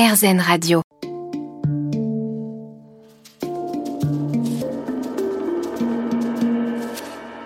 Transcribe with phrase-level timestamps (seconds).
[0.00, 0.80] RZN Radio.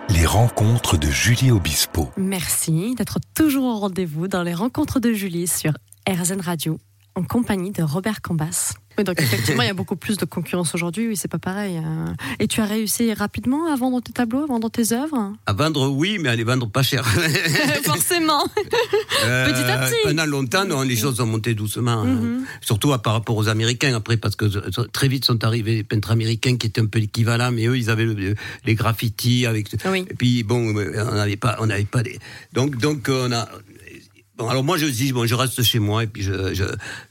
[0.09, 2.11] Les rencontres de Julie Obispo.
[2.17, 5.73] Merci d'être toujours au rendez-vous dans les rencontres de Julie sur
[6.09, 6.79] RZN Radio
[7.17, 8.75] en compagnie de Robert Cambas.
[8.97, 11.77] Oui, donc effectivement, il y a beaucoup plus de concurrence aujourd'hui, oui, c'est pas pareil.
[11.79, 12.15] hein.
[12.39, 15.33] Et tu as réussi rapidement à vendre tes tableaux, à vendre tes œuvres?
[15.47, 17.05] À vendre, oui, mais à les vendre pas cher.
[17.85, 18.45] Forcément
[19.25, 19.95] Euh, Petit à petit.
[20.05, 22.03] Pendant longtemps, non, les choses ont monté doucement.
[22.03, 22.05] hein.
[22.05, 22.45] Mhm.
[22.61, 25.83] Surtout à- par rapport aux Américains, après, parce que euh, très vite sont arrivés les
[25.85, 28.35] peintres américains qui étaient un peu l'équivalent, mais eux, ils avaient le-
[28.65, 29.69] les graffitis avec.
[29.87, 30.05] Oui.
[30.11, 32.19] Et puis, bon, euh, on n'avait pas, on pas des.
[32.53, 33.49] Donc, donc, euh, on a.
[34.37, 36.65] Bon, alors moi je dis bon, je reste chez moi et puis je, je,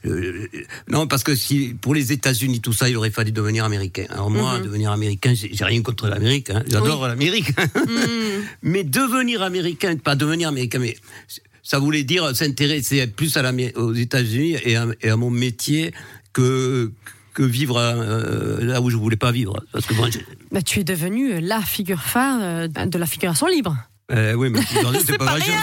[0.04, 0.46] je-
[0.88, 4.04] non parce que si pour les États-Unis tout ça, il aurait fallu devenir américain.
[4.10, 4.64] Alors moi, Mhm.
[4.64, 6.62] devenir américain, j'ai rien contre l'Amérique, hein.
[6.68, 7.48] j'adore l'Amérique,
[7.88, 8.42] Mhm.
[8.62, 10.96] mais devenir américain, pas devenir américain, mais
[11.62, 15.94] ça voulait dire s'intéresser plus à l'Amé- aux États-Unis et à, et à mon métier
[16.34, 16.92] que
[17.32, 19.56] que vivre euh, là où je voulais pas vivre.
[19.72, 20.08] Parce que moi,
[20.52, 23.76] Bah, Tu es devenue la figure phare euh, de la figuration libre.
[24.12, 24.60] Euh, oui, mais
[25.06, 25.44] c'est pas, pas vrai.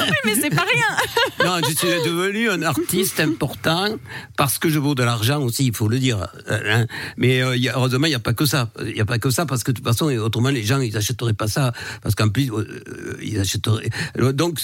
[0.00, 3.96] Oui, mais c'est pas rien Non, je suis devenu un artiste important
[4.36, 6.28] parce que je vaux de l'argent aussi, il faut le dire.
[6.50, 6.86] Euh, hein.
[7.16, 8.70] Mais euh, il y a- heureusement, il n'y a pas que ça.
[8.86, 10.96] Il n'y a pas que ça parce que de toute façon, autrement, les gens, ils
[10.96, 13.90] achèteraient pas ça parce qu'en plus, euh, ils achèteraient.
[14.32, 14.60] Donc,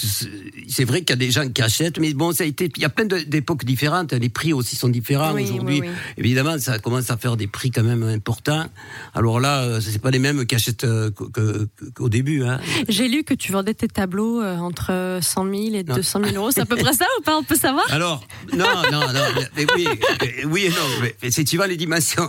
[0.67, 2.69] c'est vrai qu'il y a des gens qui achètent, mais bon, ça a été.
[2.77, 4.13] Il y a plein d'époques différentes.
[4.13, 5.81] Les prix aussi sont différents Oui, aujourd'hui.
[5.81, 5.93] oui, oui.
[6.17, 8.65] Évidemment, ça commence à faire des prix quand même importants.
[9.13, 10.85] Alors là, c'est pas les mêmes qui achètent
[11.93, 12.43] qu'au début.
[12.43, 12.59] Hein.
[12.89, 15.95] J'ai lu que tu vendais tes tableaux euh, entre 100 000 et Non.
[15.95, 16.51] 200 000 euros.
[16.51, 17.37] C'est à peu près ça ou pas?
[17.37, 17.85] On peut savoir?
[17.91, 19.23] Alors, non, non, non,
[19.55, 19.87] mais, oui,
[20.45, 22.27] oui et non, mais, c'est tu vois les dimensions.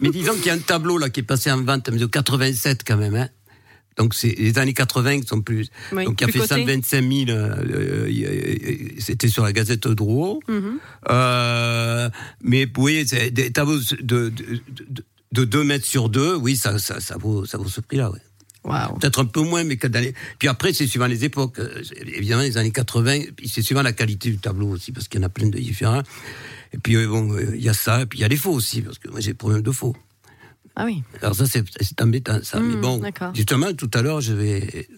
[0.00, 2.82] mais disons qu'il y a un tableau là qui est passé en vente de 87
[2.86, 3.28] quand même, hein.
[3.98, 5.68] Donc c'est les années 80 qui sont plus.
[5.92, 6.54] Oui, donc il a fait coté.
[6.64, 7.28] 125 000.
[7.28, 10.40] euh, euh, il y a- C'était sur la Gazette de Drouot.
[10.48, 10.78] Mhm.
[11.10, 12.08] Euh,
[12.42, 17.00] mais oui, des tableaux de, de, de, de 2 mètres sur 2, oui, ça, ça,
[17.00, 18.10] ça, vaut, ça vaut ce prix-là.
[18.10, 18.18] Ouais.
[18.64, 19.76] Peut-être un peu moins, mais
[20.38, 21.58] Puis après, c'est suivant les époques.
[21.58, 25.20] Euh, Évidemment, les années 80, puis c'est suivant la qualité du tableau aussi, parce qu'il
[25.20, 26.02] y en a plein de différents.
[26.72, 28.36] Et puis, euh, bon, euh, il y a ça, et puis il y a les
[28.36, 29.96] faux aussi, parce que moi, j'ai problème de faux.
[30.76, 31.02] Ah oui.
[31.20, 32.60] Alors ça, c'est embêtant, ça.
[32.60, 33.34] Hmm, mais bon, d'accord.
[33.34, 34.88] justement, tout à l'heure, je vais...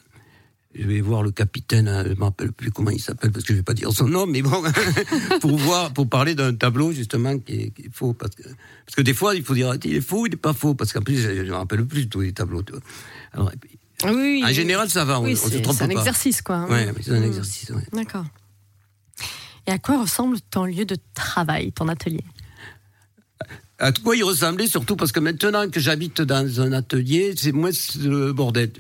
[0.77, 3.45] Je vais voir le capitaine, hein, je ne me rappelle plus comment il s'appelle parce
[3.45, 4.61] que je vais pas dire son nom, mais bon,
[5.41, 8.97] pour voir, pour parler d'un tableau justement qui est, qui est faux, parce que parce
[8.97, 10.93] que des fois il faut dire il est faux, ou il est pas faux, parce
[10.93, 12.63] qu'en plus je ne me rappelle plus tous les tableaux.
[12.63, 12.83] tu vois.
[13.33, 14.45] Alors, puis, Ah oui, oui.
[14.45, 16.57] en général, ça va, oui, on se c'est un exercice, quoi.
[16.57, 16.67] hein.
[16.69, 17.25] Mais c'est un Mm.
[17.25, 17.71] exercice.
[17.71, 17.83] ouais.
[17.93, 18.25] D'accord.
[19.67, 22.25] Et à quoi ressemble ton lieu de travail, ton atelier?
[23.79, 27.71] À quoi il ressemblait surtout parce que maintenant que j'habite dans un atelier, c'est moins
[28.01, 28.71] le bordel.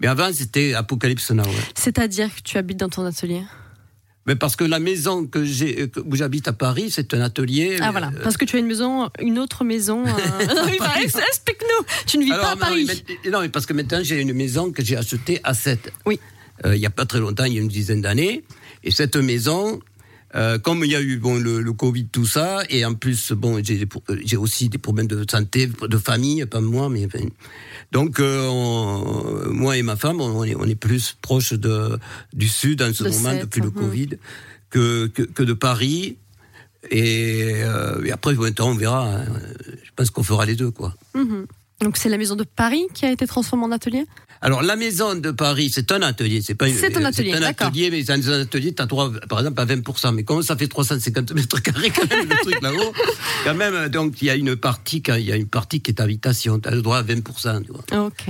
[0.00, 1.42] Mais avant, c'était Apocalypse Now.
[1.44, 1.50] ouais.
[1.74, 3.42] C'est-à-dire que tu habites dans ton atelier?
[4.26, 7.78] Mais parce que la maison que j'ai, où j'habite à Paris, c'est un atelier.
[7.80, 10.04] Ah voilà, euh, parce que tu as une maison, une autre maison.
[10.06, 10.10] euh,
[10.78, 11.86] bah, ex- Explique-nous.
[12.06, 12.86] Tu ne vis alors, pas à non, Paris.
[13.24, 15.92] mais- non, mais parce que maintenant j'ai une maison que j'ai achetée à 7.
[16.06, 16.18] Oui.
[16.64, 18.44] il n'y a pas très longtemps, il y a une dizaine d'années.
[18.84, 19.80] Et cette maison,
[20.34, 23.32] euh, comme il y a eu bon, le, le Covid, tout ça, et en plus,
[23.32, 27.24] bon, j'ai euh, j'ai aussi des problèmes de santé, de famille, pas moi, mais enfin,
[27.92, 31.98] donc euh, on- moi et ma femme, on est, on est plus proche de,
[32.34, 33.74] du sud en ce De moment depuis le mhm.
[33.74, 34.08] Covid
[34.70, 36.16] que, que, que de Paris.
[36.90, 39.16] Et, euh, et après, on verra.
[39.16, 39.24] hein.
[39.82, 40.94] Je pense qu'on fera les deux, quoi.
[41.14, 41.46] Mhm.
[41.80, 44.04] Donc c'est la maison de Paris qui a été transformée en atelier?
[44.40, 46.40] Alors, la maison de Paris, c'est un atelier.
[46.42, 48.86] C'est pas une- C'est un atelier, C'est un atelier, mais dans un atelier, tu as
[48.86, 50.12] droit, par exemple, à 20%.
[50.12, 52.92] Mais comme ça fait 350 mètres carrés, quand même, le truc là-haut,
[53.44, 56.00] quand même, donc, il y a une partie, il y a une partie qui est
[56.00, 56.60] habitation.
[56.60, 58.06] Tu as le droit à 20%, tu vois.
[58.06, 58.26] Ok.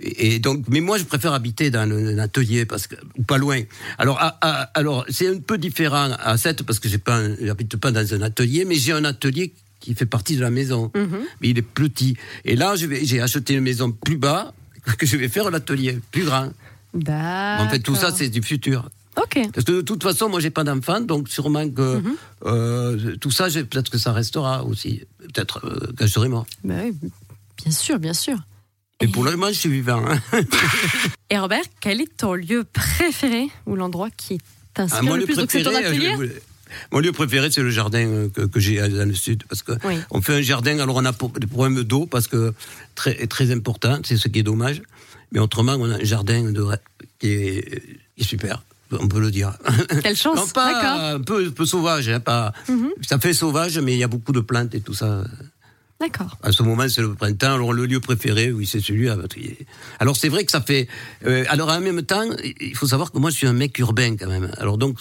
[0.00, 3.60] Et, donc, mais moi, je préfère habiter dans un atelier parce que, ou pas loin.
[3.98, 7.76] Alors, à- à- alors, c'est un peu différent à 7 parce que j'ai pas, j'habite
[7.76, 10.90] pas dans un atelier, mais j'ai un atelier qui fait partie de la maison.
[10.94, 11.18] Mhm.
[11.40, 12.16] Mais il est petit.
[12.44, 14.52] Et là, j'ai acheté une maison plus bas
[14.98, 16.50] que je vais faire l'atelier plus grand.
[16.94, 18.88] En fait, tout ça, c'est du futur.
[19.16, 19.38] Ok.
[19.52, 22.16] Parce que de toute façon, moi, j'ai pas d'enfant, donc sûrement que Mhm.
[22.46, 25.02] euh, tout ça, peut-être que ça restera aussi.
[25.18, 26.46] Peut-être euh, quand je serai mort.
[26.64, 26.92] Bah oui,
[27.62, 28.36] bien sûr, bien sûr.
[29.00, 30.02] Et pour le moment, je suis vivant.
[30.06, 30.20] hein.
[31.30, 34.38] Et Robert, quel est ton lieu préféré ou l'endroit qui
[34.74, 35.36] t'inspire Ah, le plus?
[35.36, 36.32] Donc c'est ton préféré, atelier?
[36.92, 39.72] Mon lieu préféré, c'est le jardin euh, que, que j'ai dans le sud, parce que
[39.84, 39.94] Oui.
[40.10, 40.78] on fait un jardin.
[40.78, 42.52] Alors on a des problèmes d'eau parce que
[42.94, 44.82] très très important, c'est ce qui est dommage.
[45.32, 46.64] Mais autrement, on a un jardin de,
[47.18, 47.82] qui, est,
[48.16, 48.62] qui est super.
[48.92, 49.52] On peut le dire.
[50.02, 50.36] Quelle chance.
[50.38, 52.52] Non, pas un peu, un peu sauvage, hein, pas.
[52.68, 52.90] Mhm.
[53.02, 55.24] Ça fait sauvage, mais il y a beaucoup de plantes et tout ça.
[56.00, 56.36] D'accord.
[56.42, 57.54] À ce moment, c'est le printemps.
[57.54, 59.16] Alors, le lieu préféré, oui, c'est celui à.
[59.98, 60.86] Alors, c'est vrai que ça fait.
[61.26, 62.22] euh, alors, en même temps,
[62.60, 64.50] il faut savoir que moi, je suis un mec urbain quand même.
[64.58, 64.98] Alors, donc,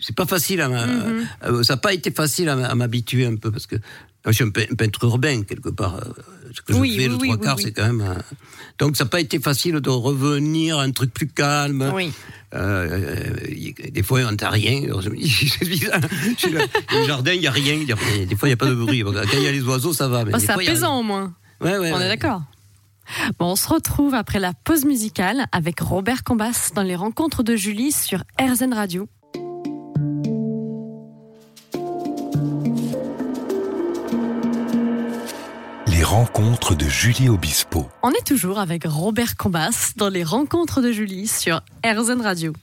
[0.00, 1.26] c'est pas facile à Mhm.
[1.44, 3.76] euh, ça n'a pas été facile à m'habituer un peu parce que
[4.26, 5.96] je suis un, pe- un peintre urbain quelque part.
[5.96, 6.12] euh,
[6.54, 8.14] Ce que Oui, je fais oui, le trois oui, quarts, c'est quand même.
[8.78, 11.92] donc ça n'a pas été facile de revenir à un truc plus calme.
[11.94, 12.10] Oui.
[12.54, 14.80] Euh, euh, des fois, on n'entend rien.
[15.00, 16.00] Je me dis, bizarre.
[16.92, 17.76] Le jardin, il n'y a rien.
[17.84, 17.94] Des
[18.36, 19.02] fois, il n'y a pas de bruit.
[19.04, 20.24] Quand il y a les oiseaux, ça va.
[20.24, 21.34] mais des c'est apaisant au moins.
[21.60, 22.04] Ouais, ouais, On ouais.
[22.06, 22.42] est d'accord.
[23.38, 27.56] Bon, on se retrouve après la pause musicale avec Robert Combas dans les rencontres de
[27.56, 29.08] Julie sur RZN Radio.
[36.08, 37.86] Rencontres de Julie Obispo.
[38.02, 42.54] On est toujours avec Robert Combas dans les rencontres de Julie sur RZN Radio.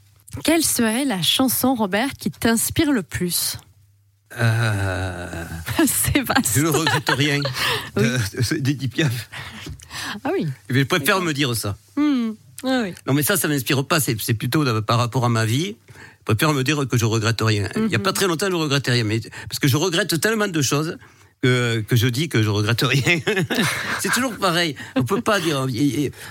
[0.44, 3.58] Quelle serait la chanson, Robert, qui t'inspire le plus?
[4.40, 5.46] Euh,
[5.86, 6.54] C'est vaste.
[6.56, 7.40] je ne regrette rien
[7.96, 9.30] de- de- d'Edith Piaf.
[10.24, 10.48] Ah oui.
[10.70, 11.78] Je préfère me dire ça.
[11.96, 12.32] Hmm.
[12.64, 12.96] Ah oui.
[13.06, 14.00] Non, mais ça, ça m'inspire pas.
[14.00, 15.76] C'est plutôt par rapport à ma vie.
[16.28, 17.70] Je préfère me dire que je regrette rien.
[17.76, 20.48] Il y a pas très longtemps, je regrettais rien, mais parce que je regrette tellement
[20.48, 20.98] de choses
[21.42, 23.20] que, je dis que je regrette rien.
[24.00, 24.76] c'est toujours pareil.
[24.96, 25.68] On peut pas dire,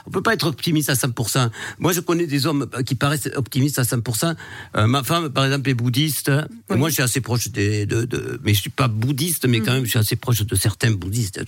[0.07, 1.51] on peut pas être optimiste à 100%.
[1.79, 4.35] Moi, je connais des hommes qui paraissent optimistes à 100%.
[4.77, 6.31] Euh, ma femme, par exemple, est bouddhiste.
[6.71, 9.91] Moi, je suis assez proche de, mais je suis pas bouddhiste, mais quand même, je
[9.91, 11.41] suis assez proche de certains bouddhistes.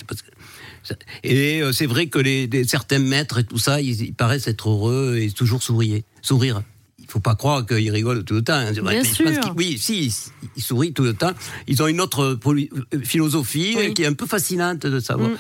[1.25, 4.71] Et euh, c'est vrai que les, certains maîtres et tout ça, ils, ils paraissent être
[4.71, 6.03] heureux et toujours sourire.
[6.23, 6.63] sourire.
[7.09, 8.55] Il faut pas croire qu'ils rigolent tout le temps.
[8.55, 8.73] hein.
[8.73, 9.55] Bien Je sûr.
[9.57, 10.13] oui, si,
[10.57, 11.33] ils, sourient tout le temps.
[11.69, 13.95] Ils ont une autre euh, philosophie Oui.
[13.95, 15.31] qui est un peu fascinante de savoir.
[15.31, 15.37] Mm.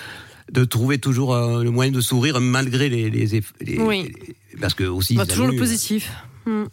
[0.52, 3.10] De trouver toujours euh, le moyen de sourire malgré les.
[3.10, 4.12] les, eff- les- Oui.
[4.26, 5.14] les- parce que aussi.
[5.16, 6.12] Bah, toujours le positif.
[6.46, 6.66] Hmm.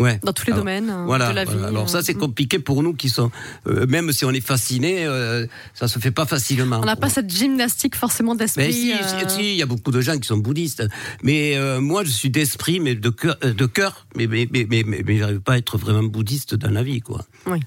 [0.00, 0.18] Ouais.
[0.22, 1.62] Dans tous les Alors, domaines Voilà, de la vie.
[1.62, 3.30] Alors ça, euh, c'est compliqué pour nous qui sont,
[3.66, 6.80] euh, même si on est fasciné, euh, ça se fait pas facilement.
[6.80, 8.64] On n'a pas cette gymnastique forcément d'esprit.
[8.66, 10.82] Mais si, euh, si, il y a beaucoup de gens qui sont bouddhistes.
[11.22, 14.06] Mais euh, moi, je suis d'esprit, mais de cœur, de cœur.
[14.16, 17.02] Mais mais mais mais, mais, mais j'arrive pas à être vraiment bouddhiste dans la vie,
[17.02, 17.26] quoi.
[17.46, 17.58] Oui.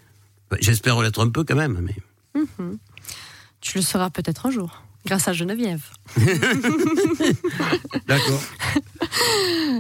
[0.50, 1.96] Enfin, J'espère l'être un peu quand même, mais.
[3.62, 5.84] Tu le seras peut-être un jour, grâce à Geneviève.
[8.08, 8.42] D'accord.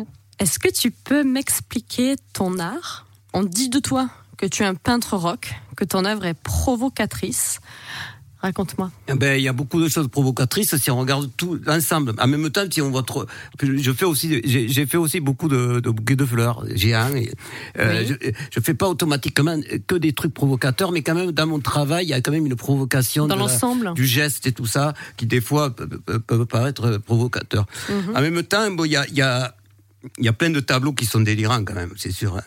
[0.44, 3.06] Est-ce que tu peux m'expliquer ton art?
[3.32, 7.62] On dit de toi que tu es un peintre rock, que ton œuvre est provocatrice.
[8.42, 8.92] Raconte-moi.
[9.08, 12.14] Eh Ben, il y a beaucoup de choses provocatrices si on regarde tout l'ensemble.
[12.20, 13.24] En même temps, si on voit trop,
[13.62, 17.10] je fais aussi, j'ai fait aussi beaucoup de, de bouquets de fleurs géants.
[17.80, 19.58] Euh, je, je fais pas automatiquement
[19.88, 22.48] que des trucs provocateurs, mais quand même dans mon travail, il y a quand même
[22.48, 27.66] une provocation Dans l'ensemble du geste et tout ça, qui des fois peuvent, paraître provocateurs.
[27.88, 28.18] Mhm.
[28.18, 29.56] En même temps, bon, il y a, il y a
[30.18, 32.38] il y a plein de tableaux qui sont délirants quand même, c'est sûr.
[32.38, 32.44] hein.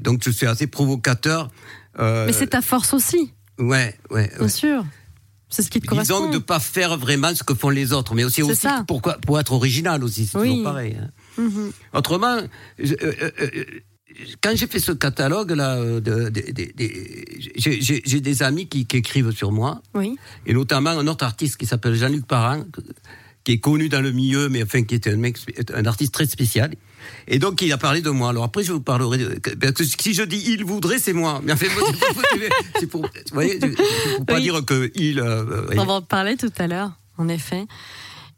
[0.00, 1.50] Donc je suis assez provocateur.
[1.98, 4.48] Euh, Mais c'est ta force aussi, ouais, ouais, bien ouais.
[4.48, 4.84] sûr.
[5.50, 6.20] C'est ce qui te correspond.
[6.20, 8.84] Disons de pas faire vraiment ce que font les autres, mais aussi, C'est aussi ça.
[8.88, 10.48] pourquoi, pour être original aussi, c'est Oui.
[10.48, 10.96] toujours pareil.
[10.98, 11.10] hein.
[11.36, 11.72] Mhm.
[11.92, 12.38] Autrement,
[12.78, 13.64] je- euh, euh,
[14.42, 16.92] quand j'ai fait ce catalogue là, de, de- de- de-
[17.56, 20.16] j'ai- des amis qui, qui écrivent sur moi, Oui.
[20.46, 22.64] et notamment un autre artiste qui s'appelle Jean-Luc Parent,
[23.44, 25.36] qui est connu dans le milieu, mais enfin qui est un, mec,
[25.74, 26.74] un artiste très spécial.
[27.26, 28.30] Et donc il a parlé de moi.
[28.30, 31.40] Alors après je vous parlerai de, parce que si je dis il voudrait, c'est moi.
[31.44, 31.68] Mais en fait,
[32.78, 34.42] c'est pour, vous voyez, pour pas Oui.
[34.42, 35.18] dire que il.
[35.18, 37.64] euh, On va en parler tout à l'heure, en effet.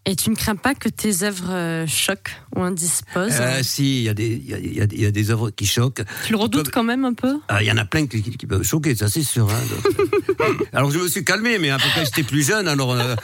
[0.06, 4.02] Et tu ne crains pas que tes œuvres euh, choquent ou indisposent Euh, si, il
[4.02, 5.48] y, a des- il y, a, il y a des- il y a des œuvres
[5.50, 6.02] qui choquent.
[6.26, 7.38] Tu le redoutes peuvent- quand même un peu?
[7.48, 9.48] Ah, Il y en a plein qui, peuvent choquer, ça c'est sûr.
[9.50, 9.60] hein,
[10.38, 10.68] donc.
[10.74, 13.16] alors je me suis calmé, mais un peu quand j'étais plus jeune, alors euh, euh,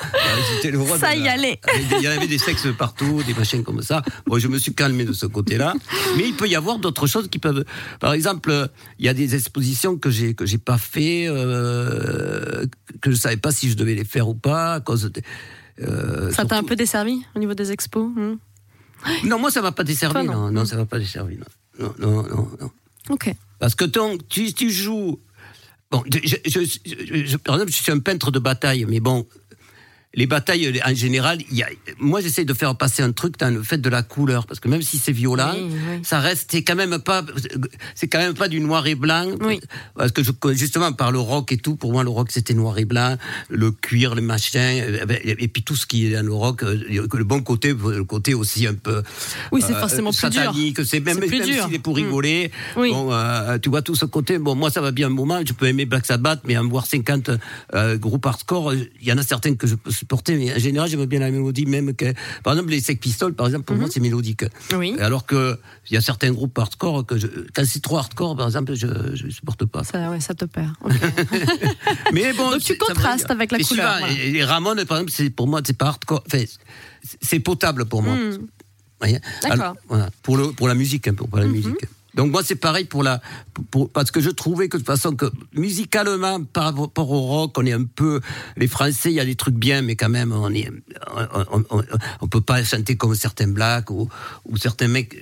[0.55, 0.99] j'étais le roi.
[0.99, 1.61] Ça y allait.
[1.99, 4.03] Il y avait des sexes partout, des machins comme ça.
[4.27, 5.75] Bon, je me suis calmé de ce côté-là.
[6.17, 7.65] Mais il peut y avoir d'autres choses qui peuvent.
[8.01, 8.67] Par exemple, euh,
[8.99, 12.65] il y a des expositions que j'ai que j'ai pas fait, euh,
[13.03, 15.03] que je savais pas si je devais les faire ou pas à cause.
[15.13, 15.21] De,
[15.83, 18.37] euh, Ça t'a un peu desservi au niveau des expos hmm
[19.25, 20.13] Non, moi ça m'a pas desservi.
[20.13, 20.33] Toi, non.
[20.33, 21.39] non, non, ça m'a pas desservi.
[21.79, 22.71] Non, non, non, non.
[23.09, 23.35] Ok.
[23.59, 25.19] Parce que ton, tu, tu joues.
[25.91, 29.27] Bon, je, je- je- par exemple, je suis un peintre de bataille, mais bon,
[30.15, 33.63] les batailles en général, y a, moi j'essaie de faire passer un truc dans le
[33.63, 36.01] fait de la couleur, parce que même si c'est violent, Oui, oui.
[36.03, 37.25] ça reste, c'est quand même pas,
[37.95, 39.27] c'est quand même pas du noir et blanc.
[39.41, 39.61] Oui.
[39.95, 42.77] Parce que je, justement par le rock et tout, pour moi le rock c'était noir
[42.79, 43.17] et blanc,
[43.51, 46.75] le cuir, le machin, euh, et puis tout ce qui est dans le rock, euh,
[47.13, 49.03] le bon côté, le côté aussi un peu.
[49.53, 50.41] Oui, c'est euh, forcément plus dur.
[50.43, 51.65] satanique, c'est même, même dur.
[51.67, 52.03] s'il est pour Mm.
[52.03, 52.51] rigoler.
[52.77, 52.91] Oui.
[52.91, 54.39] Bon, euh, tu vois tout ce côté.
[54.39, 55.41] Bon, moi, ça va bien un moment.
[55.47, 57.31] Je peux aimer Black Sabbath, mais en voir 50
[57.75, 60.89] euh, groupes hardcore, il y en a certains que je peux supporter, mais en général,
[60.89, 63.89] j'aime bien la mélodie, même que, par exemple, les Sex Pistols, par exemple, pour moi,
[63.91, 64.43] c'est mélodique.
[64.73, 64.79] Mhm.
[64.79, 64.97] Oui.
[64.99, 65.59] Alors que
[65.91, 68.87] il y a certains groupes hardcore que je, quand c'est trop hardcore, par exemple, je,
[69.15, 69.85] je supporte pas.
[69.85, 70.73] Ça, ouais, ça te perd.
[72.13, 74.13] Mais bon, Donc tu contrastes avec la Et couleur, voilà.
[74.15, 76.25] et Les Ramones, par exemple, c'est pour moi, c'est pas hardcore.
[76.27, 76.45] Enfin,
[77.23, 78.17] c'est- potable pour moi.
[79.01, 79.21] D'accord.
[79.51, 81.87] Alors, voilà, pour, le, pour la musique, pour, pour la musique.
[82.15, 83.21] Donc moi c'est pareil pour la
[83.71, 87.57] pour, parce que je trouvais que de toute façon que musicalement par rapport au rock
[87.57, 88.21] on est un peu
[88.57, 90.69] les Français il y a des trucs bien mais quand même on est
[91.53, 91.83] on, on,
[92.21, 94.09] on peut pas chanter comme certains blacks ou,
[94.47, 95.17] ou certains mecs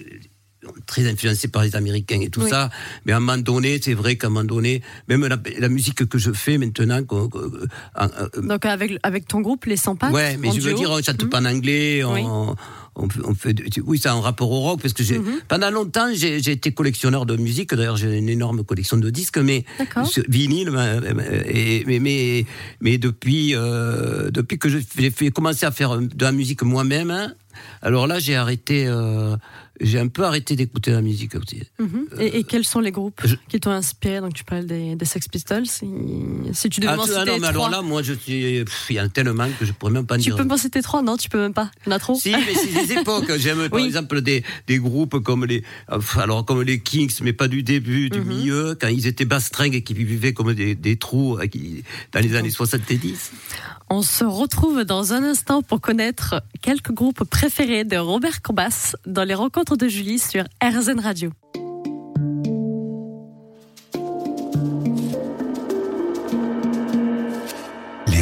[0.86, 2.50] très influencés par les Américains et tout Oui.
[2.50, 2.68] ça.
[3.06, 6.04] Mais à un moment donné, c'est vrai qu'à un moment donné, même la, la musique
[6.06, 7.66] que je fais maintenant, qu'on- qu'on- euh,
[8.00, 10.90] euh, Donc avec, avec ton groupe, les 100 pattes Ouais, mais je veux duo dire,
[10.90, 11.28] on chante Mhm.
[11.30, 12.54] pas en anglais, on, Oui.
[12.98, 15.40] On, on de- oui, c'est en rapport au rock, parce que j'ai, Mhm.
[15.48, 19.64] pendant longtemps, j'ai, été collectionneur de musique, d'ailleurs, j'ai une énorme collection de disques, mais,
[20.28, 20.98] vinyle, mais,
[21.46, 22.44] et- mais, mais,
[22.80, 27.32] mais depuis, euh, depuis que j'ai commencé à faire de la musique moi-même, hein,
[27.82, 29.36] alors là, j'ai arrêté, euh,
[29.80, 31.62] j'ai un peu arrêté d'écouter la musique aussi.
[31.80, 32.06] Mhm.
[32.20, 34.20] Et, et quels sont les groupes je- qui t'ont inspiré?
[34.20, 35.66] Donc tu parles des, des Sex Pistols.
[35.66, 35.86] Si,
[36.52, 37.76] si tu devais Ah, m'en tu- citer ah non, mais alors trois.
[37.78, 40.22] là, moi, je suis, il y en a tellement que je pourrais même pas tu
[40.24, 40.36] dire.
[40.36, 41.02] peux m'en citer trois?
[41.02, 41.70] Non, tu peux même pas.
[41.86, 43.30] Il y en a trop Si, mais c'est des époques.
[43.38, 45.62] J'aime par exemple des, des groupes comme les,
[46.16, 48.26] alors comme les Kings, mais pas du début, du Mhm.
[48.28, 52.34] milieu, quand ils étaient bastringues et qui vivaient comme des, des trous qui- dans les
[52.34, 53.32] années 70.
[53.90, 59.24] On se retrouve dans un instant pour connaître quelques groupes préférés de Robert Combas dans
[59.24, 61.30] les rencontres de Julie sur RZN Radio.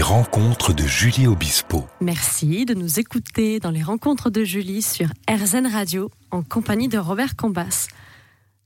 [0.06, 1.84] Rencontres de Julie Obispo.
[2.00, 6.96] Merci de nous écouter dans les rencontres de Julie sur RZN Radio en compagnie de
[6.96, 7.88] Robert Combas.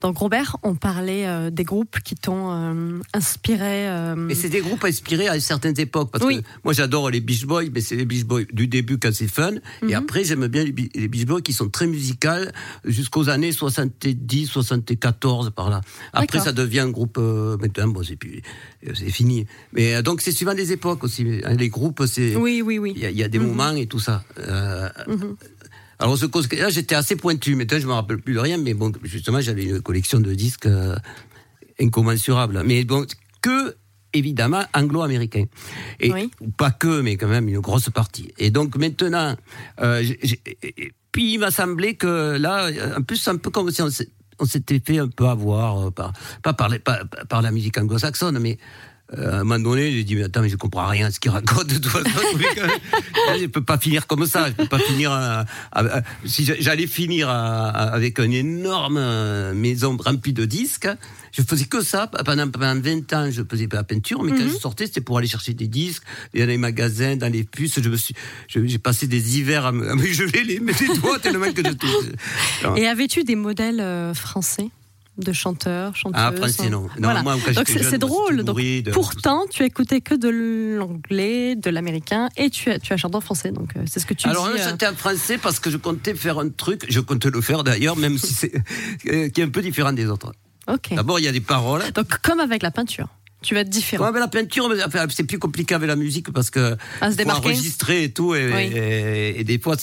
[0.00, 3.86] Donc Robert, on parlait euh, des groupes qui t'ont euh, inspiré.
[3.88, 6.10] euh, Et c'est des groupes inspirés à certaines époques.
[6.10, 6.40] Parce Oui.
[6.42, 9.28] que moi, j'adore les Beach Boys, mais c'est les Beach Boys du début quand c'est
[9.28, 9.52] fun.
[9.82, 9.90] Mhm.
[9.90, 12.50] Et après, j'aime bien les, les Beach Boys qui sont très musicales
[12.86, 15.82] jusqu'aux années 70, 74 par là.
[16.14, 17.18] Après, ça devient un groupe.
[17.18, 19.46] Euh, maintenant, bon, c'est fini.
[19.74, 21.26] Mais donc, c'est suivant des époques aussi.
[21.44, 22.36] hein, Les groupes, c'est.
[22.36, 22.94] Oui, oui, oui.
[22.96, 23.46] Il y, a- il y a des Mhm.
[23.48, 24.24] moments et tout ça.
[25.08, 25.36] Mhm.
[26.00, 26.26] Alors, ce
[26.56, 27.54] là, j'étais assez pointu.
[27.54, 28.56] Maintenant, je me rappelle plus de rien.
[28.58, 30.96] Mais bon, justement, j'avais une collection de disques euh,
[31.80, 32.62] incommensurable.
[32.64, 33.06] Mais bon,
[33.42, 33.76] que
[34.12, 35.44] évidemment anglo-américain.
[36.00, 36.30] Et Oui.
[36.40, 38.32] ou pas que, mais quand même une grosse partie.
[38.38, 39.36] Et donc maintenant,
[39.80, 43.70] euh, et- et puis il m'a semblé que là, en plus, c'est un peu comme
[43.70, 47.78] si on s'était fait un peu avoir euh, par, pas par, les- par la musique
[47.78, 51.06] anglo-saxonne, mais euh, à un moment donné, j'ai dit, mais attends, mais je comprends rien
[51.06, 52.08] à ce qu'il raconte de toute façon.
[53.38, 54.48] Je peux pas finir comme ça.
[54.48, 55.10] Je peux pas finir.
[55.12, 60.88] à- à- à- si j'allais finir à- avec une énorme euh, maison remplie de disques,
[61.32, 63.28] je faisais que ça pendant, pendant 20 ans.
[63.30, 66.02] Je faisais pas la peinture, mais quand je sortais, c'était pour aller chercher des disques
[66.34, 67.80] dans les magasins, dans les puces.
[67.80, 68.14] Je me suis,
[68.48, 72.76] j'ai passé des hivers à me, geler les, mes doigts tellement que je.
[72.76, 74.68] Et avais-tu des modèles euh, français?
[75.20, 76.82] De chanteurs, chanteuses Ah, français, non.
[76.82, 77.22] Non, Voilà.
[77.22, 78.38] moi, quand Donc c'est drôle.
[78.46, 80.28] c'était Donc, pourtant, tu écoutais que de
[80.78, 83.52] l'anglais, de l'américain, et tu as, tu as chanté en français.
[83.52, 84.58] Donc euh, c'est ce que tu Alors dis.
[84.58, 87.40] là, euh, j'étais en français parce que je comptais faire un truc, je compte le
[87.40, 88.52] faire d'ailleurs, même si c'est
[89.08, 90.32] euh, qui est un peu différent des autres.
[90.68, 90.94] Ok.
[90.94, 91.82] D'abord, il y a des paroles.
[91.94, 93.08] Donc comme avec la peinture,
[93.42, 94.04] tu vas être différent.
[94.06, 94.76] Comme avec la peinture, mais,
[95.10, 98.52] c'est plus compliqué avec la musique parce que À se faut enregistrer et tout, et,
[98.52, 98.62] Oui.
[98.76, 99.76] et- et des fois,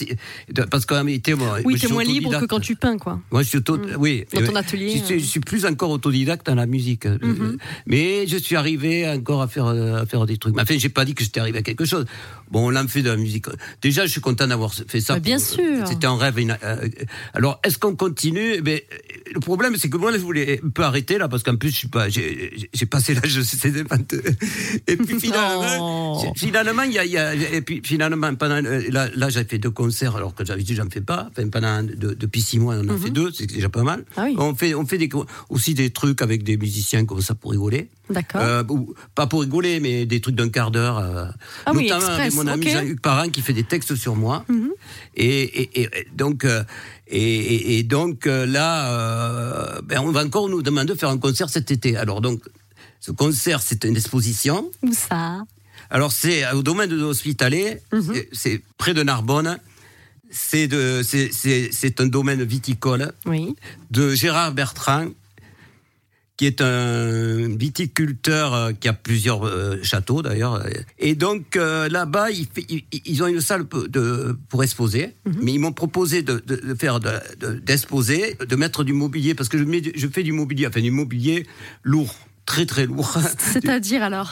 [0.70, 3.20] parce qu'en réalité, moi, oui, t'es moins libre que quand tu peins, quoi.
[3.30, 3.96] Moi, je suis auto, Mm.
[3.98, 4.24] oui.
[4.32, 5.18] Dans ton atelier, Je suis, euh.
[5.18, 7.06] je suis plus encore autodidacte dans la musique.
[7.06, 7.58] euh, Mhm.
[7.86, 10.54] Mais je suis arrivé encore à faire, euh, à faire des trucs.
[10.54, 12.04] Mais enfin, j'ai pas dit que j'étais arrivé à quelque chose.
[12.50, 13.46] Bon, on en fait de la musique.
[13.82, 15.14] Déjà, je suis content d'avoir fait ça.
[15.14, 15.86] Bah, bien sûr.
[15.86, 16.36] C'était un rêve.
[17.34, 18.54] Alors, est-ce qu'on continue?
[18.56, 18.80] Eh ben,
[19.34, 21.76] Le problème, c'est que moi, je voulais un peu arrêter là, parce qu'en plus, je
[21.76, 23.78] suis pas, j'ai passé l'âge de ces
[24.86, 26.32] Et puis finalement, Oh.
[26.36, 29.44] finalement, il y a, il y a- et puis finalement, pendant, euh, là, là j'ai
[29.44, 31.28] fait deux concerts, alors que j'avais dit, j'en fais pas.
[31.30, 34.00] Enfin, pendant, de- depuis six mois, on en fait deux, c'est déjà pas mal.
[34.00, 34.04] Mhm.
[34.16, 34.34] Ah oui.
[34.38, 35.08] On fait, on fait des,
[35.48, 37.88] aussi des trucs avec des musiciens comme ça pour rigoler.
[38.10, 38.40] D'accord.
[38.42, 38.62] Euh,
[39.14, 40.98] pas pour rigoler, mais des trucs d'un quart d'heure.
[40.98, 41.26] euh,
[41.66, 42.68] Ah oui, notamment avec express, mon ami.
[42.70, 44.44] Jean-Luc Parent qui fait des textes sur moi.
[44.48, 44.70] Mhm.
[45.14, 46.64] Et, et- et- et donc, euh,
[47.10, 51.96] et, donc là, ben, on va encore nous demander de faire un concert cet été.
[51.96, 52.40] Alors donc,
[53.08, 54.70] ce concert, c'est une exposition.
[54.82, 55.42] Où ça?
[55.90, 58.14] Alors c'est au domaine de l'hospitalet, Mhm.
[58.32, 59.58] c'est- près de Narbonne.
[60.30, 60.70] C'est
[62.00, 63.54] un domaine viticole Oui.
[63.90, 65.06] de Gérard Bertrand,
[66.36, 70.62] qui est un viticulteur euh, qui a plusieurs euh, châteaux d'ailleurs.
[70.98, 76.20] Et donc euh, là-bas, ils, ont une salle de, pour exposer, mais ils m'ont proposé
[76.22, 76.42] de,
[76.78, 77.08] faire de-
[77.40, 80.82] de- d'exposer, de, mettre du mobilier parce que je, mets je fais du mobilier, enfin
[80.82, 81.46] du mobilier
[81.84, 82.14] lourd,
[82.52, 83.12] très très lourd.
[83.52, 84.30] C'est-à-dire alors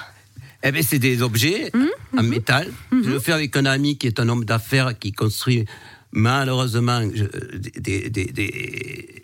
[0.65, 1.71] Eh ben, c'est des objets
[2.19, 2.67] en métal.
[3.05, 5.65] Je le fais avec un ami qui est un homme d'affaires qui construit
[6.13, 7.31] malheureusement je-
[7.87, 9.23] des, des, des-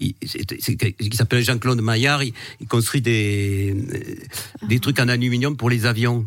[0.00, 2.22] il, s'appelle Jean-Claude Maillard.
[2.22, 3.74] Il, il construit des,
[4.68, 6.26] des trucs en aluminium pour les avions.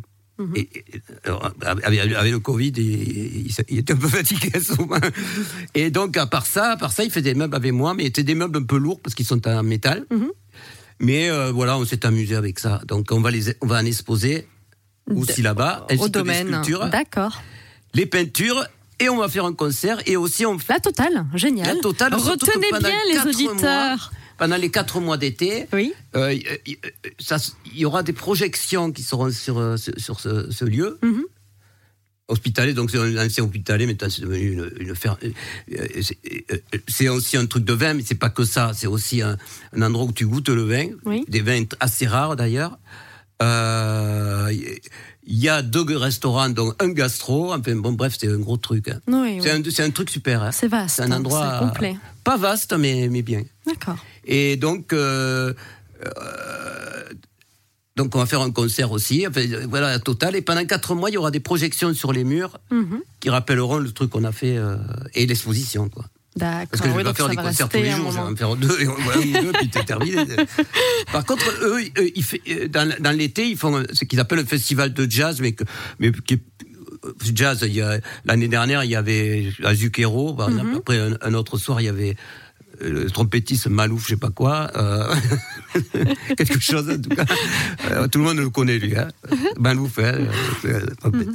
[0.55, 0.83] Et, et-
[1.25, 4.99] alors, avec, avec le Covid, il, était un peu fatigué souvent.
[5.73, 8.05] Et donc, à part ça, à part ça, il fait des meubles avec moi, mais
[8.05, 10.05] c'était des meubles un peu lourds parce qu'ils sont en métal.
[10.99, 12.81] Mais euh, voilà, on s'est amusé avec ça.
[12.87, 14.47] Donc, on va, les, on va en exposer
[15.15, 16.47] aussi là-bas, ainsi Au que des domaine.
[16.47, 17.41] sculptures, D'accord.
[17.93, 18.65] les peintures,
[18.99, 19.99] et on va faire un concert.
[20.07, 21.75] Et aussi, on fait La totale, génial.
[21.77, 22.13] la totale.
[22.15, 23.57] Retenez bien les auditeurs.
[23.61, 25.93] mois- pendant les quatre mois d'été, Oui.
[26.15, 26.35] euh,
[27.19, 30.99] ça- il y aura des projections qui seront sur, euh, sur, ce lieu.
[31.01, 31.23] Mhm.
[32.29, 35.29] Hospitalier, donc c'est un ancien hospitalier, maintenant c'est devenu une, une fer- euh,
[35.71, 36.17] euh, c'est-
[36.51, 36.57] euh,
[36.87, 38.71] C'est aussi un truc de vin, mais c'est pas que ça.
[38.75, 39.37] C'est aussi un,
[39.73, 41.23] un endroit où tu goûtes le vin, Oui.
[41.29, 42.77] des vins assez rares d'ailleurs.
[43.41, 44.51] Euh,
[45.29, 47.53] Il y a deux restaurants, dont un gastro.
[47.53, 48.87] Enfin bon, bref, c'est un gros truc.
[48.87, 48.99] hein.
[49.07, 49.63] Oui, C'est oui.
[49.67, 50.41] un, c'est un truc super.
[50.41, 50.51] hein.
[50.53, 50.95] C'est vaste.
[50.97, 51.97] C'est un hein, endroit complet.
[52.23, 53.43] pas vaste, mais, mais bien.
[53.65, 53.97] D'accord.
[54.25, 55.53] Et donc, euh,
[56.05, 56.09] euh,
[57.97, 59.25] donc on va faire un concert aussi.
[59.27, 60.35] Enfin, euh, voilà, la totale.
[60.37, 63.01] Et pendant quatre mois, il y aura des projections sur les murs Mhm.
[63.19, 64.77] qui rappelleront le truc qu'on a fait euh,
[65.15, 66.05] et l'exposition, quoi.
[66.37, 66.67] D'accord.
[66.69, 68.21] Parce que je Oui, vais pas donc faire des concerts tous les jours, je vais
[68.21, 68.95] en faire deux, et ou
[69.41, 70.23] deux, puis c'est terminé.
[71.11, 74.39] Par contre, eux, eux, ils fait- euh, dans, dans l'été, ils font ce qu'ils appellent
[74.39, 75.63] un festival de jazz, mais, que,
[75.99, 76.41] mais qui est-
[77.05, 77.65] euh, jazz,
[78.25, 80.67] l'année dernière, il y avait à Zucchero, par exemple.
[80.69, 80.77] Mhm.
[80.77, 82.46] Après, un, un autre soir, il y avait euh,
[82.81, 84.71] le trompettiste Malouf, je sais pas quoi.
[84.75, 85.13] euh,
[86.37, 87.25] quelque chose, en tout cas.
[87.91, 88.95] Euh, tout le monde le connaît, lui.
[88.97, 89.07] Hein.
[89.59, 90.25] Malouf, hein,
[90.65, 91.29] euh, trompette.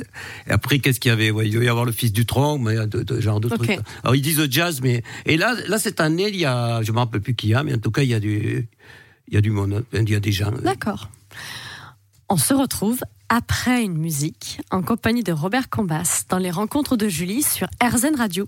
[0.47, 1.31] Et après, qu'est-ce qu'il y avait?
[1.31, 3.63] Ouais, Il doit y avoir le fils du tronc, mais de, de genre de Ok.
[3.63, 3.79] trucs.
[4.03, 5.03] Alors, ils disent jazz, mais.
[5.27, 6.83] Et là, là cette année, il y a.
[6.83, 8.21] Je ne me rappelle plus qui y a, mais en tout cas, il y a
[8.21, 8.69] du.
[9.29, 9.99] Il y a du monde, hein.
[10.01, 10.51] il y a des gens.
[10.63, 11.09] D'accord.
[12.29, 17.09] On se retrouve après une musique en compagnie de Robert Combas dans les rencontres de
[17.09, 18.47] Julie sur RZN Radio.